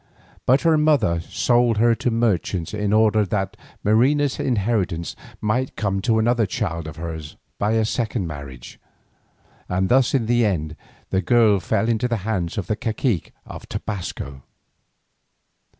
But 0.47 0.61
her 0.61 0.79
mother 0.79 1.19
sold 1.21 1.77
her 1.77 1.93
to 1.93 2.09
merchants 2.09 2.73
in 2.73 2.91
order 2.91 3.23
that 3.23 3.55
Marina's 3.83 4.39
inheritance 4.39 5.15
might 5.41 5.75
come 5.75 6.01
to 6.01 6.17
another 6.17 6.47
child 6.47 6.87
of 6.87 6.95
hers 6.95 7.35
by 7.59 7.73
a 7.73 7.85
second 7.85 8.25
marriage, 8.25 8.79
and 9.69 9.89
thus 9.89 10.15
in 10.15 10.25
the 10.25 10.43
end 10.43 10.75
the 11.11 11.21
girl 11.21 11.59
fell 11.59 11.87
into 11.87 12.07
the 12.07 12.17
hands 12.25 12.57
of 12.57 12.65
the 12.65 12.75
cacique 12.75 13.31
of 13.45 13.69
Tobasco. 13.69 14.41